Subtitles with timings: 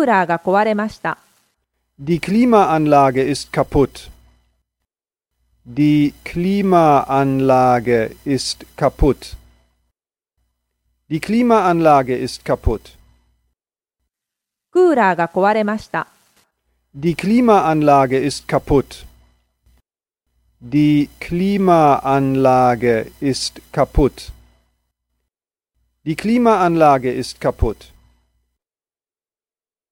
[0.00, 1.18] ーラーが壊れました。
[2.02, 4.10] Die Klimaanlage ist kaputt.
[5.66, 9.36] Die Klimaanlage ist kaputt.
[11.10, 12.96] Die Klimaanlage ist kaputt.
[14.72, 16.06] クーラーが壊れました。
[16.96, 19.04] Die Klimaanlage ist kaputt.
[20.62, 24.32] Die Klimaanlage ist kaputt.
[26.04, 27.92] Die Klimaanlage ist kaputt.